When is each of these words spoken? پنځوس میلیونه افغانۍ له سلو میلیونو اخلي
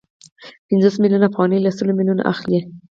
پنځوس 0.67 0.95
میلیونه 1.03 1.25
افغانۍ 1.31 1.57
له 1.61 1.71
سلو 1.77 1.91
میلیونو 1.97 2.23
اخلي 2.33 2.59